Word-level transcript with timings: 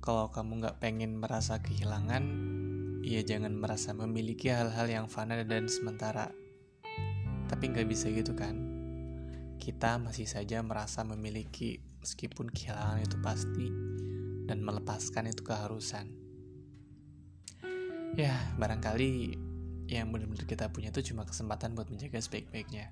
kalau 0.00 0.32
kamu 0.32 0.64
nggak 0.64 0.80
pengen 0.80 1.20
merasa 1.20 1.60
kehilangan, 1.60 2.24
ya 3.04 3.20
jangan 3.20 3.52
merasa 3.52 3.92
memiliki 3.92 4.48
hal-hal 4.48 4.88
yang 4.88 5.06
fana 5.12 5.44
dan 5.44 5.68
sementara. 5.68 6.32
Tapi 7.48 7.64
nggak 7.68 7.84
bisa 7.84 8.08
gitu 8.08 8.32
kan? 8.32 8.56
Kita 9.60 10.00
masih 10.00 10.24
saja 10.24 10.64
merasa 10.64 11.04
memiliki 11.04 11.84
meskipun 12.00 12.48
kehilangan 12.48 13.04
itu 13.04 13.16
pasti 13.20 13.66
dan 14.48 14.64
melepaskan 14.64 15.28
itu 15.28 15.44
keharusan. 15.44 16.08
Ya, 18.16 18.34
barangkali 18.56 19.36
yang 19.86 20.08
benar-benar 20.10 20.48
kita 20.48 20.72
punya 20.72 20.88
itu 20.88 21.12
cuma 21.12 21.28
kesempatan 21.28 21.76
buat 21.76 21.92
menjaga 21.92 22.18
sebaik-baiknya. 22.24 22.90